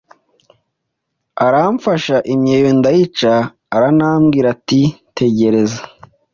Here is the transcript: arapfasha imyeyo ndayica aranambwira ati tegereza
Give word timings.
arapfasha 1.45 2.15
imyeyo 2.33 2.69
ndayica 2.79 3.33
aranambwira 3.75 4.47
ati 4.55 4.81
tegereza 5.17 5.81